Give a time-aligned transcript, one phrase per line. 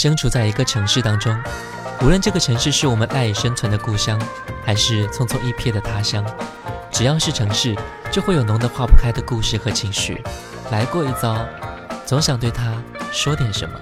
[0.00, 1.38] 身处在一个城市当中，
[2.00, 4.18] 无论这个城市是我们赖以生存的故乡，
[4.64, 6.24] 还是匆匆一瞥的他乡，
[6.90, 7.76] 只要是城市，
[8.10, 10.24] 就会有浓得化不开的故事和情绪。
[10.70, 11.46] 来过一遭，
[12.06, 13.78] 总想对他说点什么。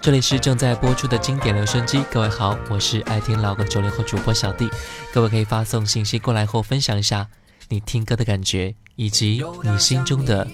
[0.00, 4.70] 这里是正在播出的经典留声机，各位好，我是爱听老歌九零后主播小弟。
[5.12, 7.26] 各位可以发送信息过来后，分享一下
[7.70, 10.46] 你听歌的感觉，以及你心中的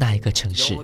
[0.00, 0.74] 那一个城市。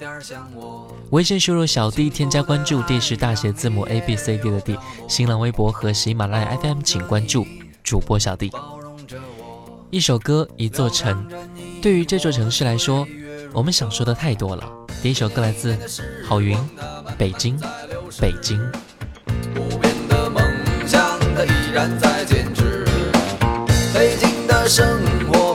[1.11, 4.77] 微信输入小弟，添加关注，D 是大写字母 A B C D 的 D。
[5.09, 7.47] 新浪微博和喜马拉雅 FM 请关注
[7.83, 8.51] 主播小弟。
[8.51, 9.87] 包容着我。
[9.91, 11.27] 一首歌，一座城，
[11.81, 13.09] 对于这座城市来说，
[13.55, 14.71] 我们想说的太多了。
[15.03, 15.79] 第一首歌来自
[16.29, 16.59] 郝云，
[17.17, 17.59] 《北京，
[18.21, 18.61] 北京》。
[19.55, 20.43] 不变的梦
[20.87, 22.85] 想，它依然在坚持。
[23.95, 24.87] 北京的生
[25.31, 25.46] 活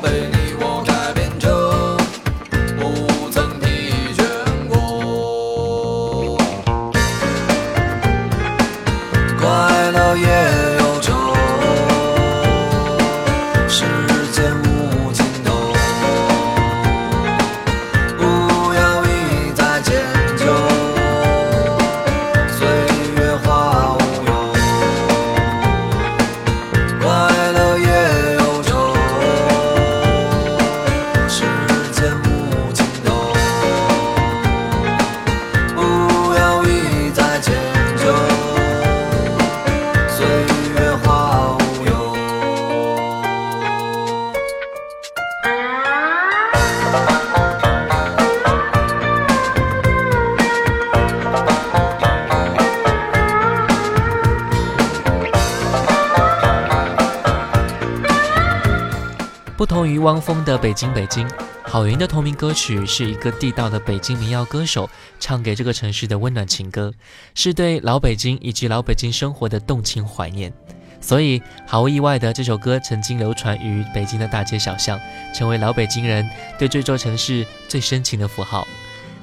[60.61, 61.27] 北京北京》，
[61.63, 64.88] 郝云的同名歌曲是一个地道的北京民谣歌手
[65.19, 66.94] 唱给这个城市的温暖情歌，
[67.33, 70.53] 是对老北京以及老北京生活的动情怀念。
[71.01, 74.99] 所以毫无意外的，这首歌曾经流传于北京的大街小巷，
[75.33, 76.29] 成为老北京人
[76.59, 78.67] 对这座城市最深情的符号。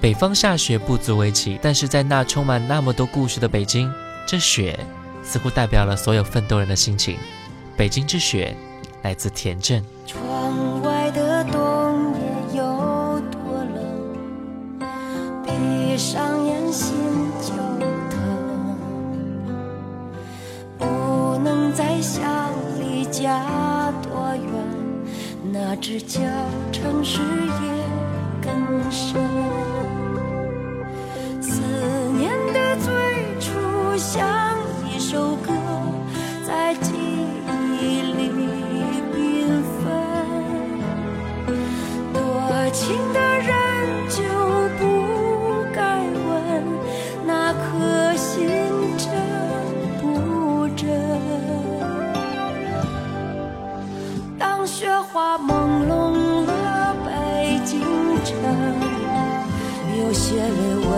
[0.00, 3.92] 北方下雪不足为奇，但是在那充满那么多故事的北京，
[4.26, 4.76] 这雪
[5.22, 7.16] 似乎代表了所有奋斗人的心情。
[7.76, 8.56] 北京之雪
[9.02, 9.84] 来自田震。
[11.44, 12.62] 冬夜有
[13.30, 13.38] 多
[13.74, 13.76] 冷，
[15.44, 16.96] 闭上眼心
[17.40, 17.52] 就
[18.10, 18.16] 疼，
[20.78, 22.24] 不能再想
[22.80, 23.44] 离家
[24.02, 24.50] 多远，
[25.52, 26.20] 那只叫
[26.72, 27.68] 城市也
[28.42, 29.20] 更深。
[31.40, 31.62] 思
[32.16, 32.92] 念的最
[33.40, 33.48] 初
[33.96, 34.26] 像
[34.92, 35.52] 一首歌，
[36.46, 36.74] 在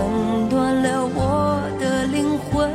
[0.01, 2.71] 温暖了我的灵魂。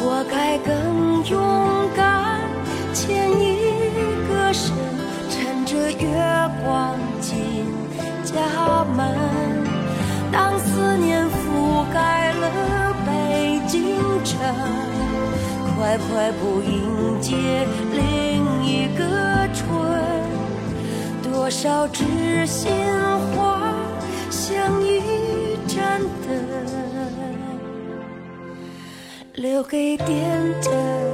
[0.00, 2.40] 我该更勇敢
[2.92, 3.40] 牵一
[4.28, 4.74] 个身，
[5.30, 6.06] 趁着月
[6.62, 7.64] 光进
[8.24, 8.34] 家
[8.94, 9.16] 门。
[10.30, 14.38] 当思念覆盖了北京城，
[15.74, 19.66] 快快步迎接另一个春。
[21.22, 22.70] 多少知心
[23.34, 23.57] 话
[29.38, 31.07] 留给惦着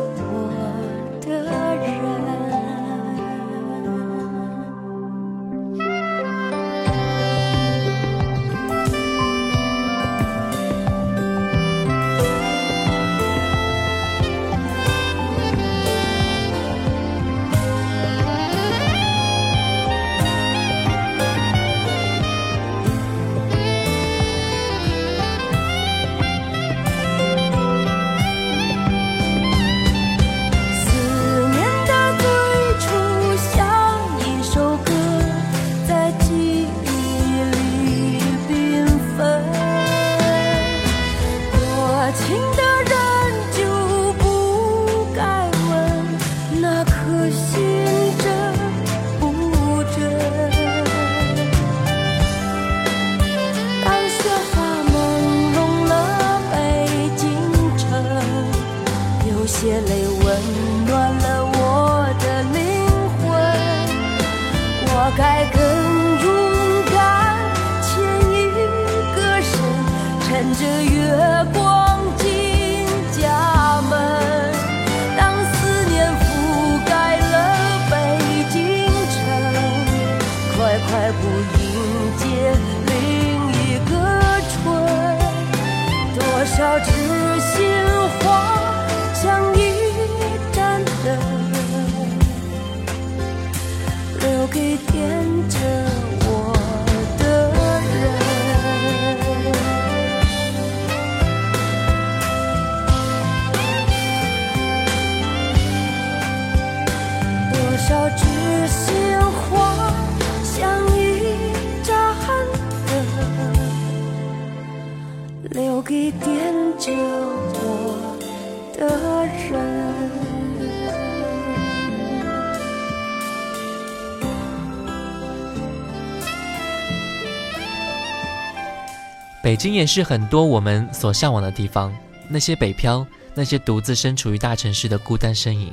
[129.44, 131.94] 北京也是很多我们所向往的地方。
[132.30, 135.70] 那些北漂，那些独自身处于大城市的孤单身影。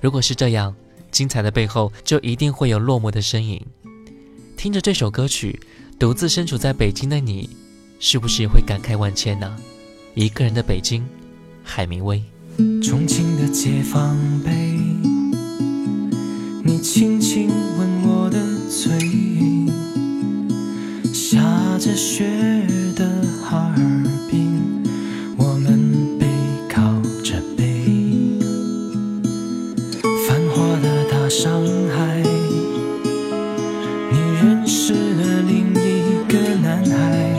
[0.00, 0.72] 如果是这样，
[1.10, 3.60] 精彩的背后就一定会有落寞的身影。
[4.56, 5.58] 听着这首歌曲，
[5.98, 7.50] 独自身处在北京的你，
[7.98, 9.56] 是不是也会感慨万千呢？
[10.14, 11.04] 一个人的北京，
[11.64, 12.22] 海明威。
[12.80, 14.52] 重庆的解放碑，
[16.62, 18.38] 你轻轻吻我的
[18.70, 18.96] 嘴，
[21.28, 21.40] 下
[21.80, 22.24] 着雪
[22.94, 23.04] 的
[23.42, 23.82] 哈尔
[24.30, 24.62] 滨，
[25.36, 26.24] 我们背
[26.72, 26.80] 靠
[27.24, 27.82] 着背，
[30.28, 31.50] 繁华的大上
[31.90, 32.22] 海，
[34.12, 37.36] 你认识了另一个男孩，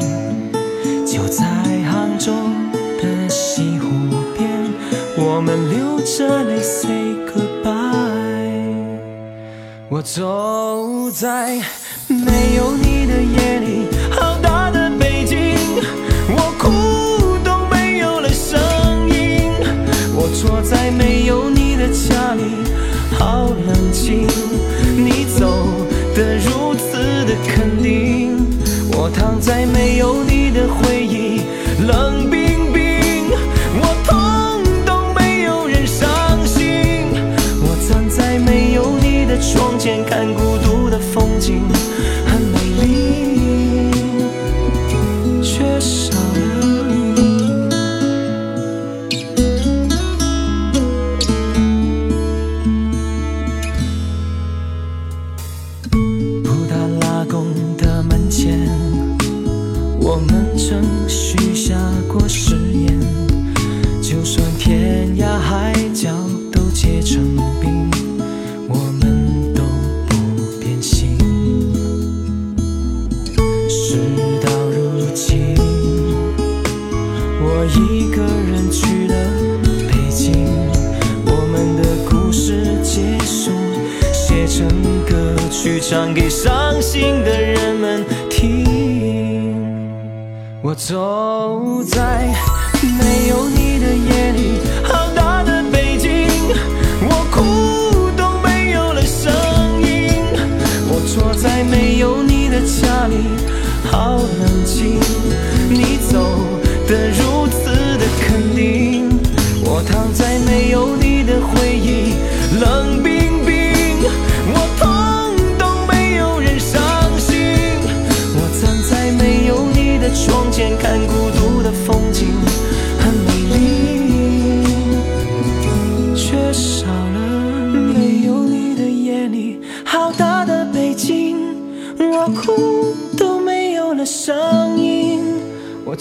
[1.06, 1.46] 就在
[1.90, 2.34] 杭州
[3.02, 3.88] 的西湖
[4.38, 4.50] 边。
[5.16, 7.72] 我们流着泪 say goodbye。
[9.90, 11.62] 我走在
[12.10, 13.77] 没有你的夜里，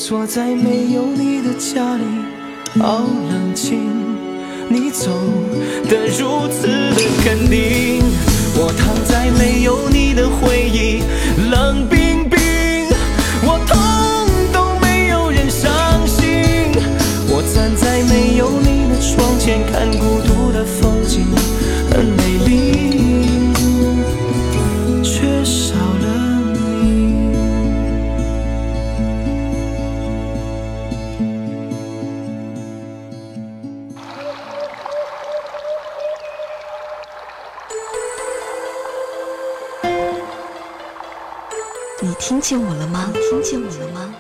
[0.08, 2.04] 坐在没有你的家里，
[2.80, 3.90] 好冷清。
[4.68, 5.10] 你走
[5.88, 8.04] 的如此的肯定，
[8.54, 11.02] 我躺在没有你的回忆，
[11.50, 12.38] 冷冰冰。
[13.42, 13.76] 我痛
[14.52, 15.66] 都没有人伤
[16.06, 16.70] 心，
[17.28, 19.90] 我站在没有你的窗前看
[43.56, 44.14] 见我了吗？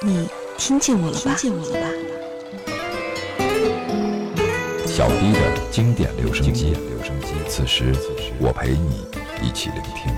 [0.00, 1.34] 你听见我了吧？
[1.36, 1.88] 听见我了吧？
[4.86, 7.34] 小 D 的经典留声机，留声机。
[7.46, 7.92] 此时
[8.38, 9.06] 我陪你
[9.42, 10.14] 一起聆听。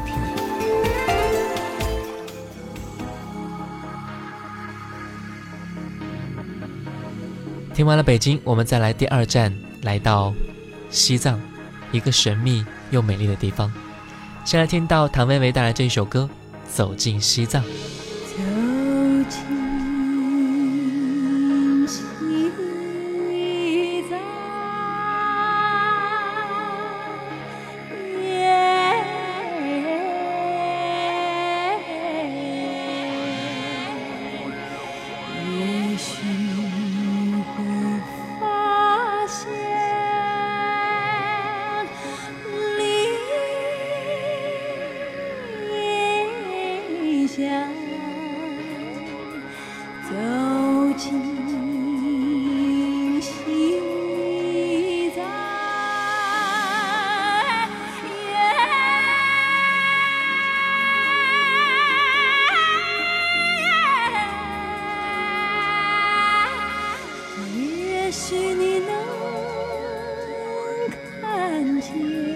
[7.74, 10.32] 听完了北京，我们再来第二站，来到
[10.88, 11.40] 西藏，
[11.90, 13.72] 一个神秘又美丽的地方。
[14.44, 16.30] 先来听到唐薇薇带来这一首歌
[16.74, 17.62] 《走进西藏》。
[71.86, 72.35] 天。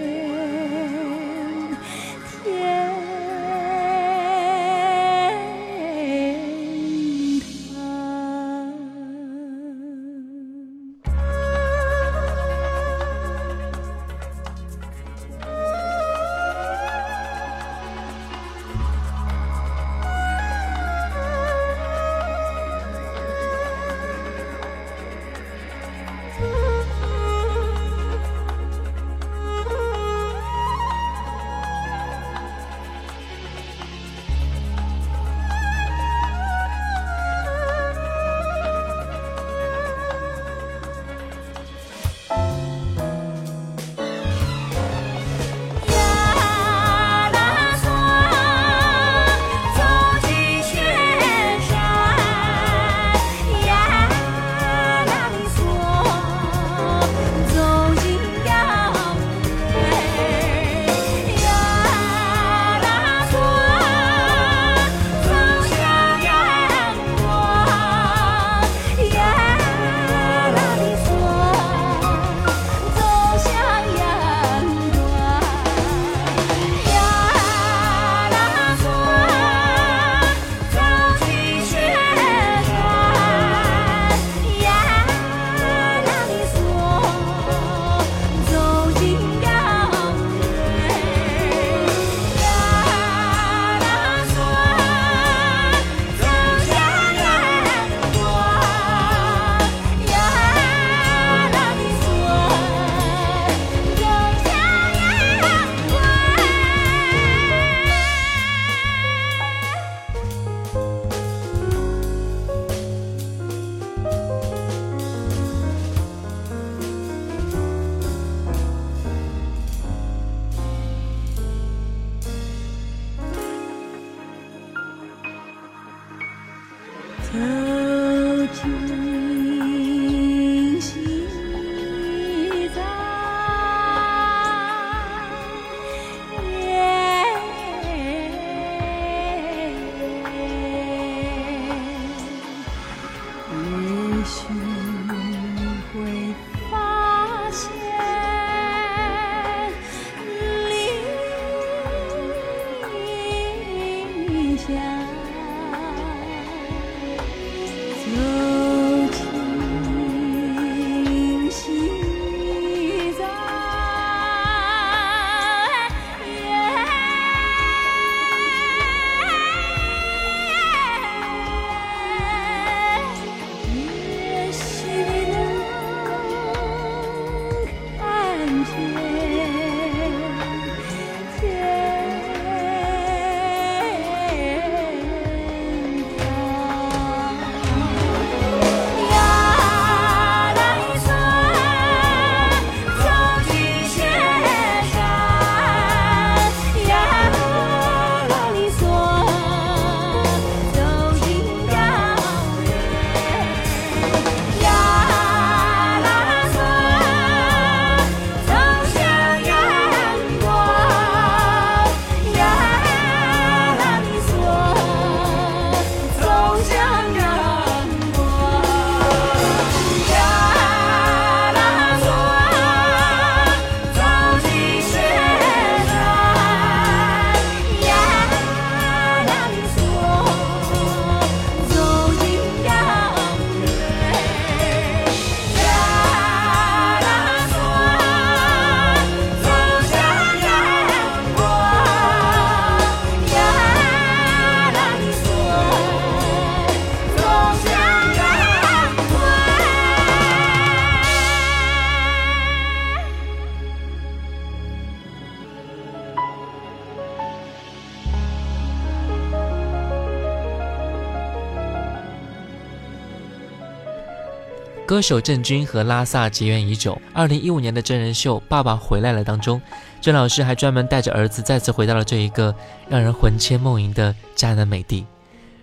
[264.90, 267.00] 歌手郑钧和拉萨结缘已久。
[267.14, 269.62] 二零一五年的真人秀《爸爸回来了》当中，
[270.00, 272.52] 郑老师还专门带着儿子再次回到了这一个
[272.88, 275.06] 让人魂牵梦萦的迦南美地。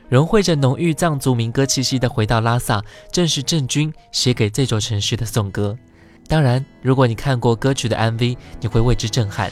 [0.07, 2.79] 融汇着浓郁藏族民歌气息的《回到拉萨》，
[3.11, 5.77] 正是郑钧写给这座城市的颂歌。
[6.29, 9.51] 当然，如果你看过歌曲的 MV，你会为之震撼。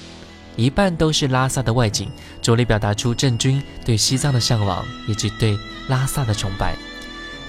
[0.55, 2.09] 一半都是拉萨的外景，
[2.41, 6.77] 着力表达出郑钧对西藏的向往以及对拉萨的崇拜。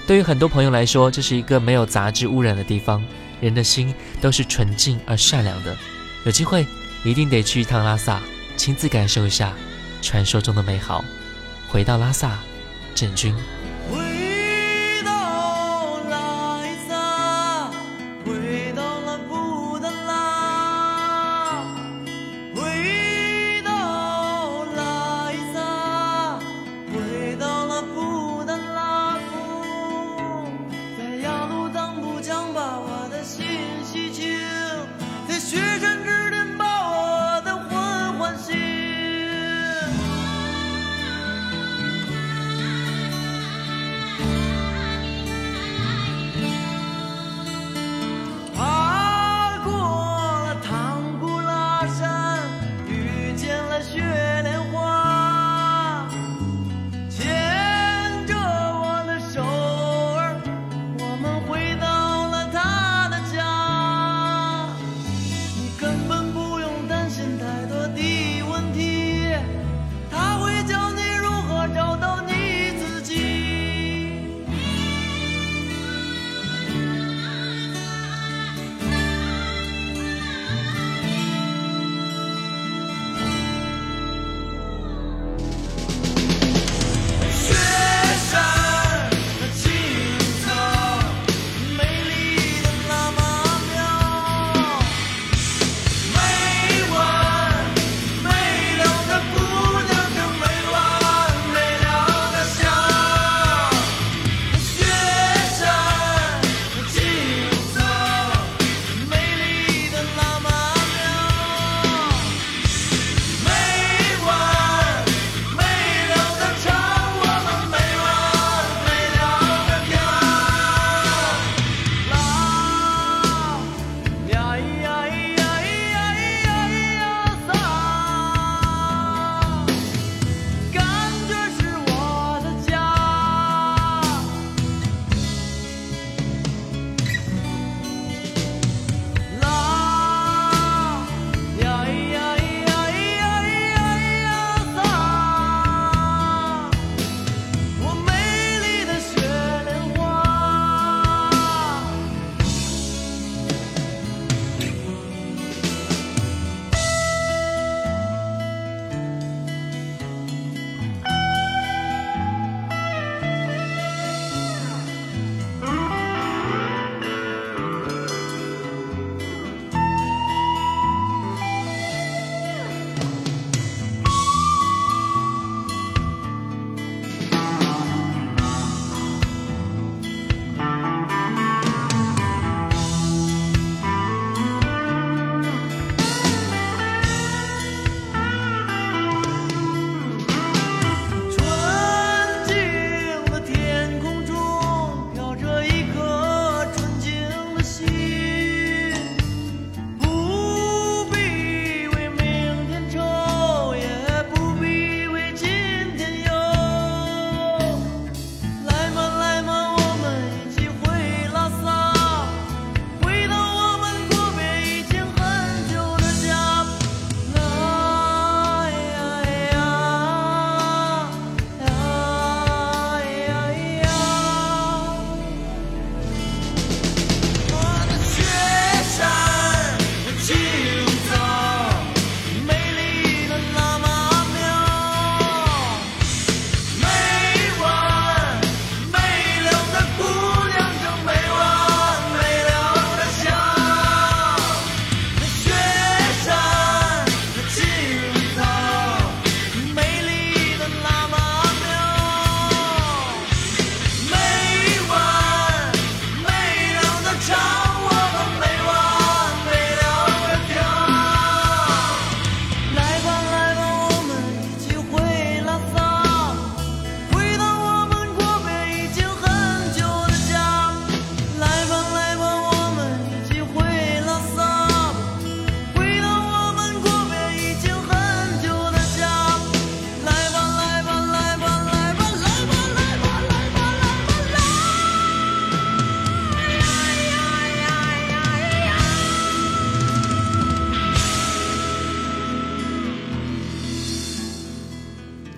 [0.07, 3.03] 对于很多朋友来说，这是一个没有杂质污染的地方，
[3.41, 5.77] 人的心都是纯净而善良的。
[6.25, 6.65] 有机会
[7.03, 8.21] 一定得去一趟拉萨，
[8.55, 9.53] 亲自感受一下
[10.01, 11.03] 传说中的美好。
[11.67, 12.39] 回到拉萨。
[12.95, 13.35] 郑钧。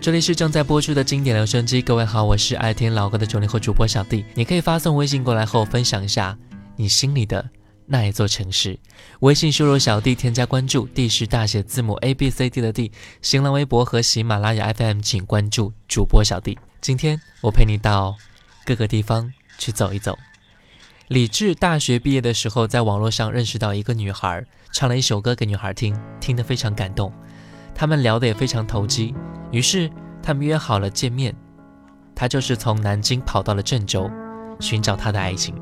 [0.01, 4.23] 这里是正在播出的经典留声机，各位好，我是爱听老歌的九零后主播小弟。
[4.33, 6.38] 你可以发送微信过来和我分享一下
[6.77, 7.49] 你心里的
[7.85, 8.79] 那一座城市。
[9.19, 12.93] 微信输入小弟添加关注，D 是大写字母 A B C D 的 D。
[13.21, 16.57] 新浪微博和喜马拉雅 FM 请关注主播小弟。
[16.79, 18.15] 今天我陪你到
[18.65, 20.17] 各个地方去走一走。
[21.09, 27.12] 李志大学毕业的时候，在网络上认识到一个女孩，唱了一首歌给女孩听，听得非常感动。
[27.79, 29.15] 他们聊得也非常投机，
[29.51, 29.89] 于是
[30.21, 31.33] 他们约好了见面。
[32.13, 34.11] 他就是从南京跑到了郑州，
[34.59, 35.55] 寻找他的爱情。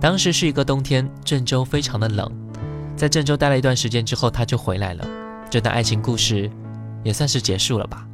[0.00, 2.30] 当时是一个冬天，郑州非常的冷。
[2.94, 5.04] 在郑州待了一段时间之后，他就回来了。
[5.50, 6.48] 这段爱情故事
[7.02, 8.06] 也算是结束了吧。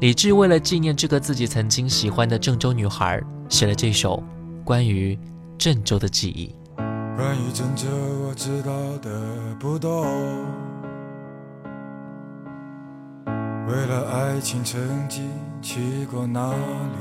[0.00, 4.24] 李志为了纪念这个自己曾经喜欢的郑州女孩，写了这首
[4.64, 5.18] 关于
[5.58, 6.54] 郑州的记忆。
[7.18, 7.86] 关于郑州，
[8.26, 10.06] 我知道的不多。
[13.68, 16.98] 为了爱情，曾经去过哪里？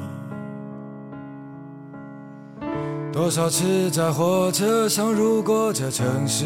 [3.11, 6.45] 多少次在火车上路过这城市，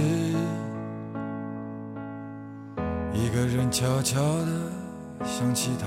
[3.14, 4.48] 一个人悄悄地
[5.24, 5.86] 想起他。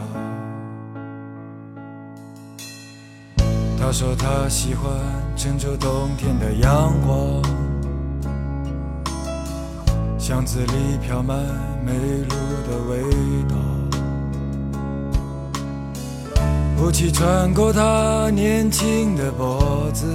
[3.81, 4.93] 他说他喜欢
[5.37, 7.43] 郑州冬天的阳光，
[10.19, 11.39] 巷子里飘满
[11.85, 12.29] 梅露
[12.69, 13.03] 的味
[13.49, 13.57] 道。
[16.81, 20.07] 雾气穿过他年轻的脖子，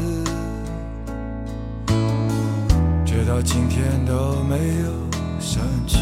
[3.05, 4.89] 直到今天都没有
[5.39, 5.97] 散去。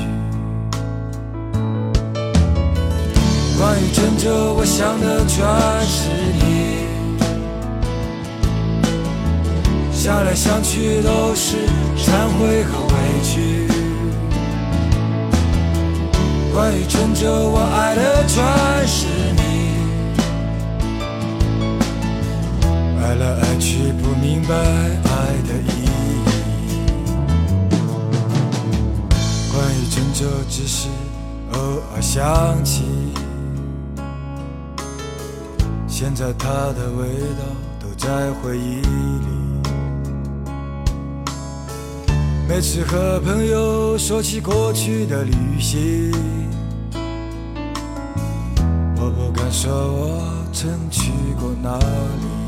[3.58, 5.44] 关于郑州，我想的全
[5.88, 6.86] 是你，
[9.92, 11.58] 想来想去都是
[11.98, 12.94] 忏悔和委
[13.24, 13.68] 屈。
[16.54, 18.44] 关于郑州，我爱的全
[18.88, 19.08] 是
[23.12, 26.24] 爱来爱去，不明白爱的意义。
[29.52, 30.88] 关于郑州，只是
[31.52, 31.60] 偶
[31.94, 32.86] 尔想起。
[35.90, 37.44] 现在它的味道
[37.82, 39.28] 都在回忆里。
[42.48, 46.14] 每次和朋友说起过去的旅行，
[48.96, 52.41] 我不敢说我曾去过哪里。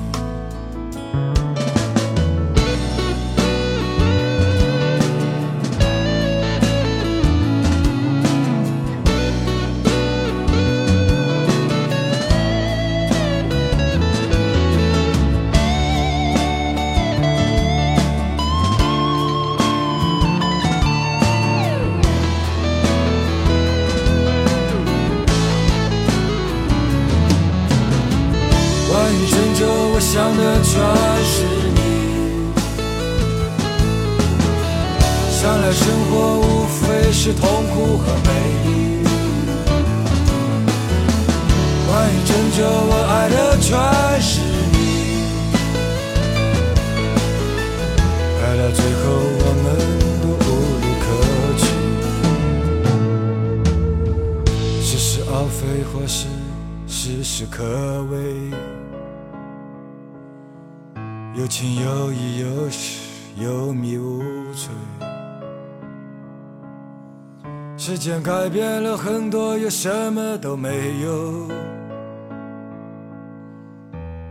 [68.23, 70.69] 改变了很多，又什么都没
[71.01, 71.49] 有。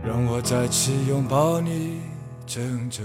[0.03, 1.99] 让我再次拥抱你，
[2.47, 3.03] 郑州。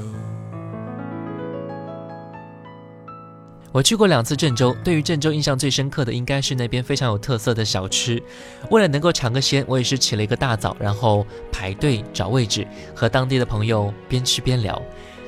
[3.71, 8.21] 我去过两次郑州，对于郑州印象最深刻的应该是那边非常有特色的小吃。
[8.71, 14.81] 为了能够尝个鲜，我也是起了一个大早，然后排队找位置，和当地的朋友边吃边聊，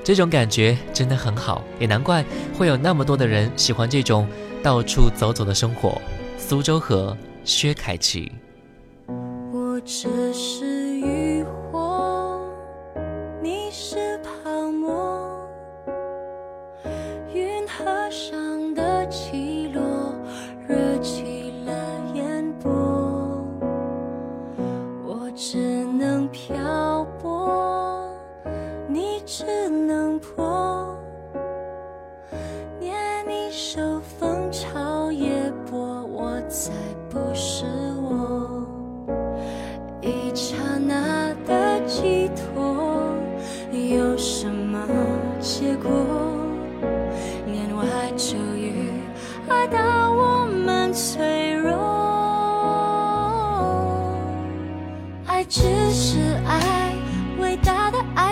[0.03, 2.25] 这种感觉真的很好，也难怪
[2.57, 4.27] 会有那么多的人喜欢这种
[4.63, 6.01] 到处走走的生活。
[6.39, 8.31] 苏州河，薛凯琪。
[9.53, 10.70] 我只是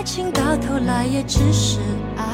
[0.08, 1.80] 情到头来也只是
[2.16, 2.24] 爱，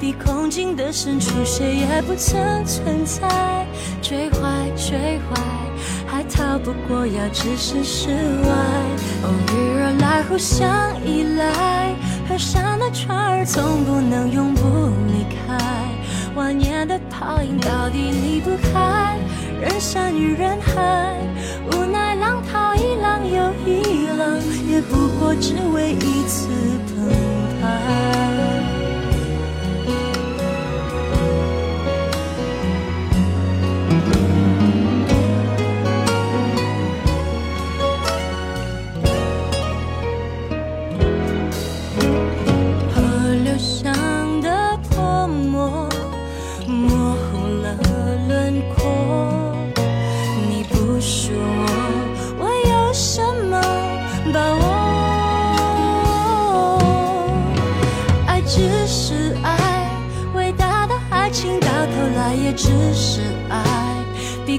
[0.00, 3.66] 比空境的深处谁也不曾存在。
[4.00, 4.40] 追坏
[4.74, 5.42] 追坏，
[6.06, 8.48] 还逃不过要置身事外。
[9.24, 10.66] 偶遇而来，互相
[11.04, 11.94] 依赖，
[12.26, 14.62] 河上的船儿总不能永不
[15.06, 15.62] 离开。
[16.34, 19.18] 万年的泡影到底离不开
[19.60, 21.14] 人山与人海，
[21.70, 22.15] 无奈
[23.34, 26.48] 又一浪，也不过只为一次
[26.86, 27.08] 澎
[27.60, 28.65] 湃。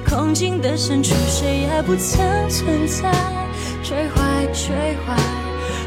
[0.09, 3.11] 空境的深处谁也不曾存在。
[3.83, 4.73] 追坏追
[5.05, 5.15] 坏。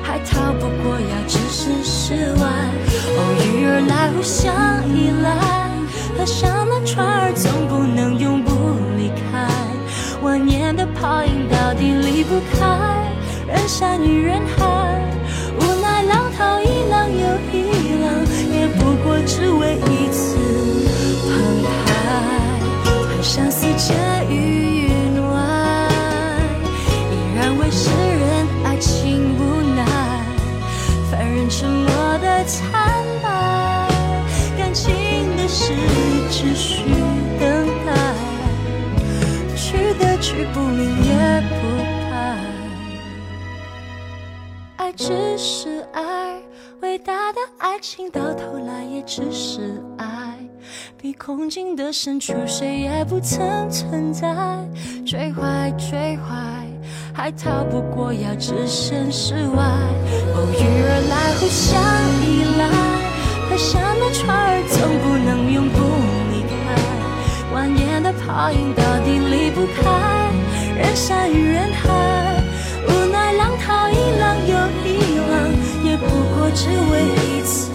[0.02, 2.42] 还逃不过要置身事外，
[3.16, 4.52] 偶遇而来，互相
[4.88, 5.30] 依赖。
[6.18, 8.50] 河上的船儿总不能永不
[8.96, 9.46] 离开，
[10.20, 13.06] 万年的泡影到底离不开
[13.46, 15.00] 人山与人海。
[15.60, 18.10] 无奈浪淘一浪又一浪，
[18.52, 20.29] 也不过只为一次
[23.80, 23.94] 想四界
[24.28, 25.88] 与云外，
[27.10, 29.86] 依然为世人爱情无奈。
[31.10, 31.88] 凡人沉默
[32.18, 32.70] 的惨
[33.22, 33.88] 白，
[34.58, 35.72] 感情的事
[36.30, 36.84] 只需
[37.40, 37.94] 等待，
[39.56, 41.66] 去的去不明也不
[42.10, 42.36] 白。
[44.76, 46.38] 爱只是爱，
[46.82, 50.36] 伟大的爱情到头来也只是爱，
[51.02, 54.28] 比空境的深处谁也不曾存在。
[55.06, 56.66] 追坏追坏。
[57.14, 59.64] 还逃不过要置身事外，
[60.36, 61.80] 偶遇而来，互相
[62.20, 62.68] 依赖。
[63.48, 65.78] 河上的船儿总不能永不
[66.32, 66.54] 离开，
[67.54, 70.30] 万年的泡影到底离不开
[70.76, 71.88] 人山与人海。
[72.86, 74.52] 无奈浪淘一浪又
[74.84, 75.48] 一浪，
[75.82, 76.04] 也不
[76.36, 77.69] 过只为一次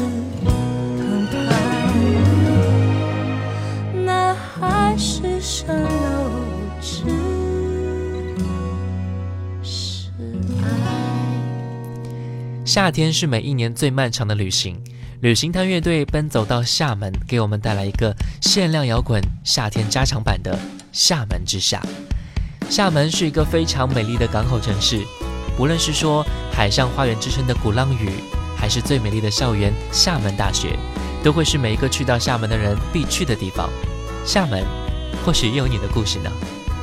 [12.66, 14.76] 夏天是每一年最漫长的旅行，
[15.22, 20.56] 旅行团乐队奔走到厦门，给我们带来一个限量摇滚夏天加长版的
[20.92, 21.82] 《厦门之夏》。
[22.70, 25.02] 厦门是一个非常美丽的港口城市，
[25.56, 28.10] 不论是说海上花园之称的鼓浪屿，
[28.58, 30.78] 还是最美丽的校园厦门大学，
[31.24, 33.70] 都会是每一个去到厦门的人必去的地方。
[34.26, 34.66] 厦门，
[35.24, 36.32] 或许也有你的故事呢。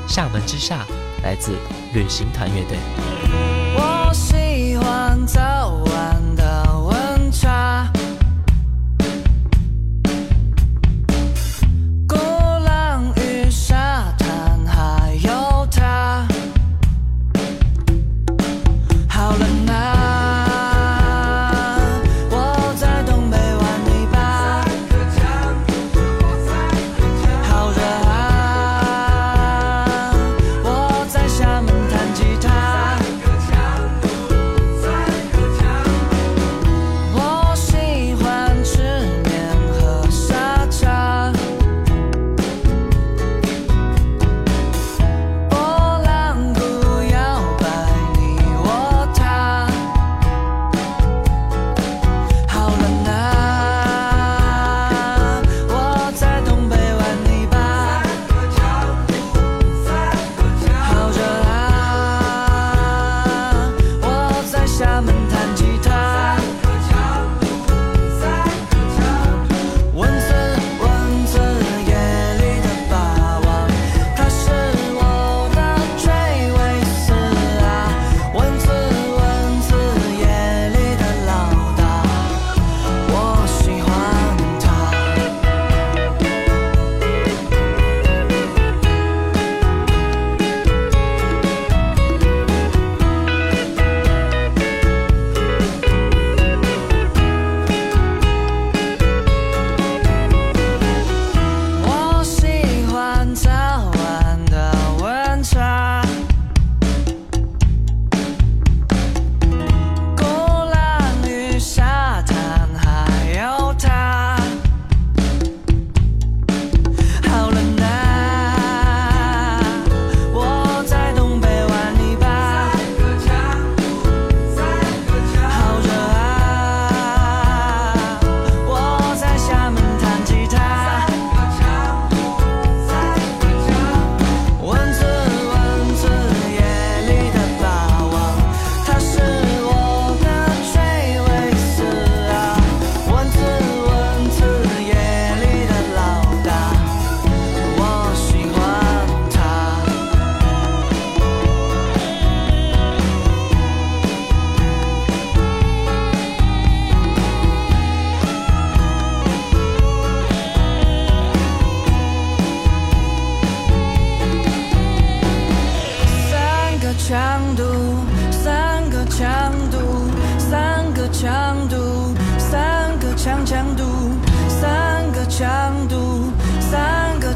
[0.13, 0.85] 《厦门之夏》
[1.23, 1.53] 来自
[1.95, 2.77] 旅行团乐队。
[3.75, 6.32] 我喜欢早晚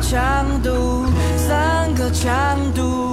[0.08, 1.04] 强度，
[1.36, 3.05] 三个强度，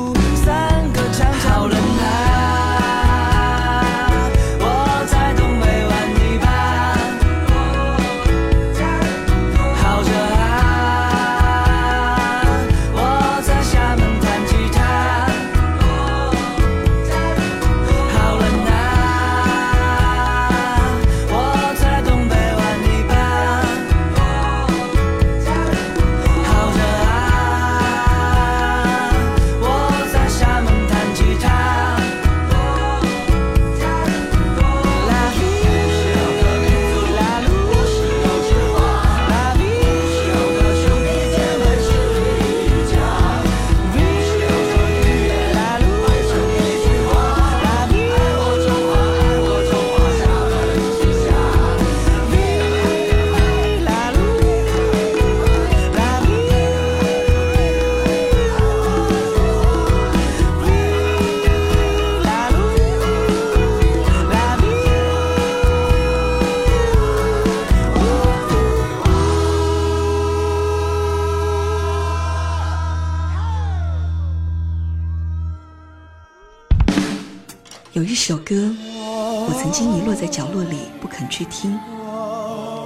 [78.26, 81.78] 首歌，我曾经遗落在角落里不肯去听，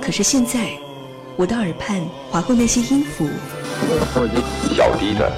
[0.01, 0.71] 可是现在，
[1.35, 3.27] 我的耳畔划过那些音符，
[4.75, 5.31] 小迪的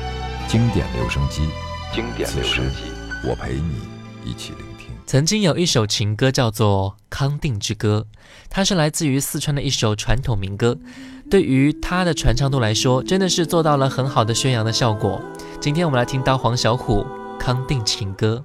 [0.47, 1.49] 经典留声机，
[1.93, 2.83] 经典留声机。
[3.27, 3.81] 我陪你
[4.23, 4.87] 一起聆听。
[5.05, 8.07] 曾经有一首情歌叫做《康定之歌》，
[8.49, 10.77] 它是来自于四川的一首传统民歌。
[11.29, 15.21] 对于它的传唱度来说，真的是做到了很好的宣扬的效果。
[15.59, 17.03] 今天我们来听到黄小琥
[17.37, 18.41] 《康定情歌》。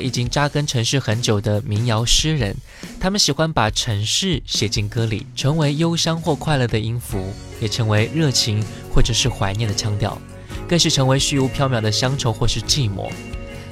[0.00, 2.56] 已经扎根城市很久的民谣诗人，
[3.00, 10.20] 他们喜欢把城市写进歌里，成为忧伤或快乐的音符，也成为热情或者是怀念的腔调，
[10.68, 13.10] 更是成为虚无缥缈的乡愁或是寂寞。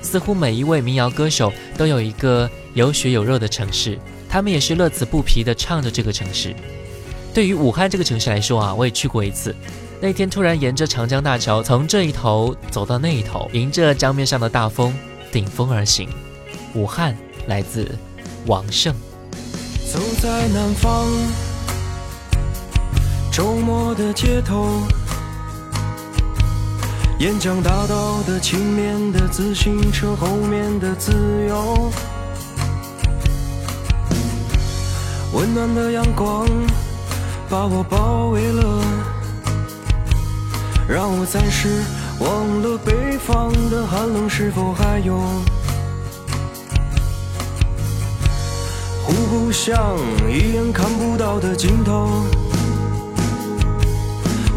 [0.03, 3.99] 似乎每一位民谣歌手都有一个有血有肉的城市，
[4.29, 6.55] 他们也是乐此不疲地唱着这个城市。
[7.35, 9.55] 对于武汉这个城市来说啊，我也去过一次。
[10.01, 14.95] 那天突然沿着长江大桥，从这一头走到那一头，迎着江面上的大风，
[15.33, 16.09] 顶风而行。
[16.75, 17.17] 武汉
[17.47, 17.91] 来自
[18.47, 18.95] 王胜。
[19.93, 21.07] 走在南方，
[23.33, 24.83] 周末的街头，
[27.19, 31.13] 沿江大道的前面的自行车，后面的自
[31.49, 31.91] 由，
[35.33, 36.47] 温暖的阳光
[37.49, 38.83] 把我包围了。
[40.89, 41.83] 让我暂时
[42.21, 45.21] 忘了北方的寒冷，是否还有？
[49.05, 49.97] 互不相
[50.29, 52.25] 一眼看不到的尽头。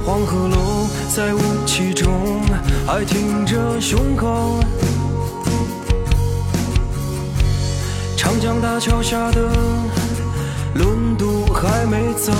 [0.05, 2.41] 黄鹤楼在雾气中
[2.87, 4.59] 还挺着胸口。
[8.17, 9.41] 长江大桥下的
[10.73, 12.31] 轮渡还没走，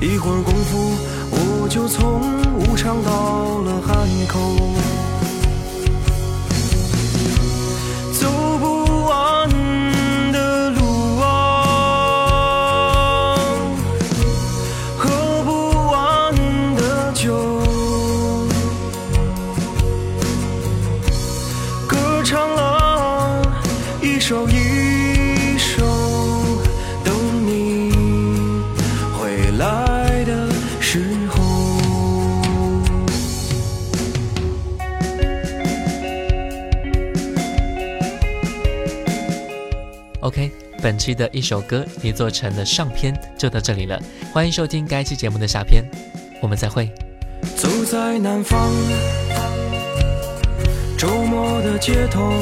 [0.00, 0.92] 一会儿功夫
[1.30, 2.43] 我就从。
[2.56, 4.38] 武昌到了汉口，
[40.24, 40.50] OK，
[40.80, 44.00] 本期的一首歌已做成了上篇，就到这里了。
[44.32, 45.84] 欢迎收听该期节目的下篇，
[46.40, 46.90] 我们再会。
[47.54, 48.72] 走在南方，
[50.96, 52.32] 周末的街头，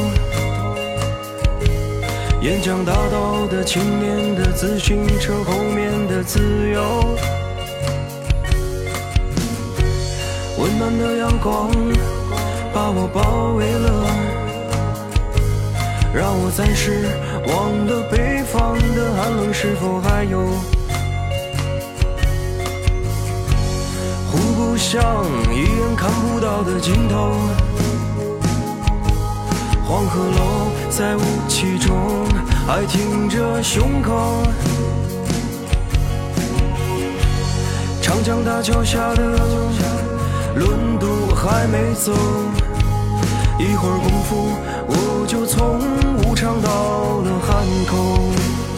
[2.40, 6.38] 沿江大道的前面的自行车，后面的自
[6.70, 7.16] 由，
[10.56, 11.68] 温暖的阳光
[12.72, 14.28] 把我包围了。
[16.14, 17.08] 让我暂时
[17.47, 20.47] 忘了北方的寒冷，是否还有？
[24.30, 25.03] 互不相
[25.53, 27.32] 一眼看不到的尽头。
[29.84, 32.26] 黄鹤楼在雾气中
[32.66, 34.43] 还挺着胸口。
[38.01, 39.22] 长江大桥下的
[40.55, 42.12] 轮渡还没走，
[43.59, 44.57] 一会儿功夫
[44.88, 45.92] 我就从。
[46.32, 48.71] 武昌到了汉口。